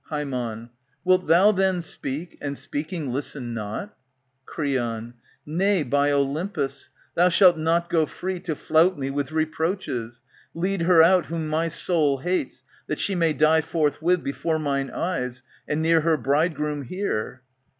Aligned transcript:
Hcem, 0.09 0.71
Wilt 1.03 1.27
thou 1.27 1.51
then 1.51 1.83
speak, 1.83 2.35
and, 2.41 2.57
speaking, 2.57 3.13
listen 3.13 3.53
not? 3.53 3.95
Creon, 4.47 5.13
Nay, 5.45 5.83
by 5.83 6.09
Olympos! 6.11 6.89
Thou 7.13 7.29
shalt 7.29 7.55
not 7.55 7.87
go 7.87 8.07
free 8.07 8.39
To 8.39 8.55
flout 8.55 8.97
me 8.97 9.11
with 9.11 9.31
reproaches. 9.31 10.19
Lead 10.55 10.81
her 10.81 11.03
out 11.03 11.27
Whom 11.27 11.47
my 11.47 11.67
soul 11.67 12.17
hates, 12.17 12.63
that 12.87 12.97
she 12.97 13.13
may 13.13 13.33
die 13.33 13.61
forthwith 13.61 14.21
^^ 14.21 14.23
Before 14.23 14.57
mine 14.57 14.89
eyes, 14.89 15.43
and 15.67 15.83
near 15.83 16.01
her 16.01 16.17
bridegroom 16.17 16.81
here. 16.85 17.43